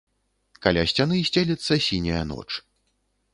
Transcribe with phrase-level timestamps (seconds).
[0.63, 2.49] Каля сцяны сцелецца сіняя ноч.